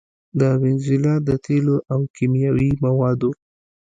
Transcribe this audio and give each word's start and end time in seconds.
د 0.39 0.41
وينزويلا 0.61 1.15
د 1.27 1.29
تېلو 1.45 1.75
او 1.91 1.99
کيمياوي 2.15 2.69
موادو 2.85 3.31